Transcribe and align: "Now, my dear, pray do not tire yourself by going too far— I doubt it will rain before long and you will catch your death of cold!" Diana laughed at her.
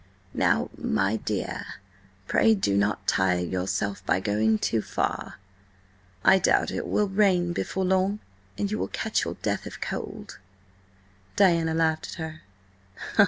"Now, 0.33 0.71
my 0.75 1.17
dear, 1.17 1.63
pray 2.27 2.55
do 2.55 2.75
not 2.75 3.05
tire 3.07 3.37
yourself 3.45 4.03
by 4.03 4.19
going 4.19 4.57
too 4.57 4.81
far— 4.81 5.35
I 6.25 6.39
doubt 6.39 6.71
it 6.71 6.87
will 6.87 7.07
rain 7.07 7.53
before 7.53 7.85
long 7.85 8.17
and 8.57 8.71
you 8.71 8.79
will 8.79 8.87
catch 8.87 9.23
your 9.25 9.35
death 9.43 9.67
of 9.67 9.79
cold!" 9.79 10.39
Diana 11.35 11.75
laughed 11.75 12.07
at 12.07 12.13
her. 12.15 12.41